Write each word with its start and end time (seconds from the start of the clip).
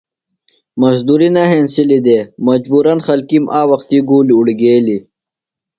مزدُریۡ 0.79 1.33
نہ 1.35 1.43
ہنسلیۡ 1.51 2.03
دےۡ۔ 2.05 2.25
مجبورًا 2.47 2.93
خلکِیم 3.07 3.45
آ 3.59 3.61
وختی 3.69 3.99
گُولیۡ 4.07 4.35
اُڑگیلیۡ۔ 4.37 5.03